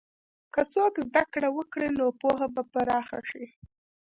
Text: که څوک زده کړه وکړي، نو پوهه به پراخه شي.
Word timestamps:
که 0.53 0.61
څوک 0.73 0.93
زده 1.07 1.23
کړه 1.33 1.49
وکړي، 1.57 1.89
نو 1.97 2.05
پوهه 2.19 2.47
به 2.55 2.63
پراخه 2.73 3.19
شي. 3.29 3.45